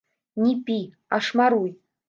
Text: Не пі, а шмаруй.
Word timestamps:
Не 0.45 0.53
пі, 0.69 0.79
а 1.15 1.21
шмаруй. 1.31 1.71